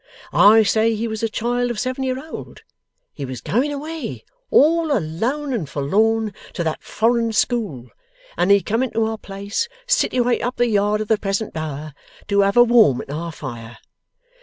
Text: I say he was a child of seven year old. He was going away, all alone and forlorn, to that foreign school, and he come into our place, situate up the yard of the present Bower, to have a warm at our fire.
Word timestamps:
I 0.33 0.63
say 0.63 0.95
he 0.95 1.07
was 1.07 1.21
a 1.21 1.29
child 1.29 1.69
of 1.69 1.79
seven 1.79 2.03
year 2.03 2.17
old. 2.19 2.63
He 3.13 3.23
was 3.23 3.39
going 3.39 3.71
away, 3.71 4.23
all 4.49 4.91
alone 4.91 5.53
and 5.53 5.69
forlorn, 5.69 6.33
to 6.53 6.63
that 6.63 6.81
foreign 6.81 7.33
school, 7.33 7.87
and 8.35 8.49
he 8.49 8.61
come 8.63 8.81
into 8.81 9.05
our 9.05 9.19
place, 9.19 9.67
situate 9.85 10.41
up 10.41 10.55
the 10.55 10.65
yard 10.65 11.01
of 11.01 11.07
the 11.07 11.19
present 11.19 11.53
Bower, 11.53 11.93
to 12.29 12.39
have 12.39 12.57
a 12.57 12.63
warm 12.63 12.99
at 13.01 13.11
our 13.11 13.31
fire. 13.31 13.77